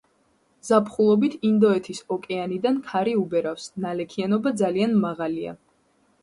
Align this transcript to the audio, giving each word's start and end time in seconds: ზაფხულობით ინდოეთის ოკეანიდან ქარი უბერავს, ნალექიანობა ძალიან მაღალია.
ზაფხულობით 0.69 1.35
ინდოეთის 1.49 1.99
ოკეანიდან 2.15 2.79
ქარი 2.87 3.13
უბერავს, 3.25 3.69
ნალექიანობა 3.85 4.55
ძალიან 4.63 4.97
მაღალია. 5.05 5.55